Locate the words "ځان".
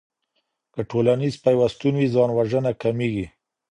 2.15-2.29